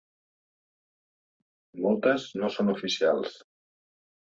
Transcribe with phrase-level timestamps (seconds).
[1.85, 3.39] Moltes no són oficials.